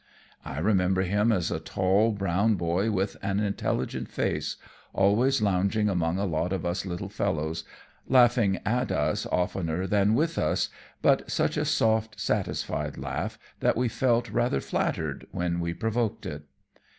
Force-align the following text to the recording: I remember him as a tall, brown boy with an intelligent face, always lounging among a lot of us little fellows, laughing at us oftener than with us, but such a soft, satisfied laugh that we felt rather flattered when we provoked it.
I 0.43 0.57
remember 0.57 1.03
him 1.03 1.31
as 1.31 1.51
a 1.51 1.59
tall, 1.59 2.11
brown 2.13 2.55
boy 2.55 2.89
with 2.89 3.17
an 3.21 3.39
intelligent 3.39 4.09
face, 4.09 4.55
always 4.93 5.43
lounging 5.43 5.89
among 5.89 6.17
a 6.17 6.25
lot 6.25 6.51
of 6.51 6.65
us 6.65 6.87
little 6.87 7.07
fellows, 7.07 7.63
laughing 8.07 8.57
at 8.65 8.91
us 8.91 9.27
oftener 9.27 9.85
than 9.85 10.15
with 10.15 10.39
us, 10.39 10.69
but 11.03 11.29
such 11.29 11.55
a 11.55 11.65
soft, 11.65 12.19
satisfied 12.19 12.97
laugh 12.97 13.37
that 13.59 13.77
we 13.77 13.87
felt 13.87 14.27
rather 14.31 14.59
flattered 14.59 15.27
when 15.29 15.59
we 15.59 15.71
provoked 15.71 16.25
it. 16.25 16.45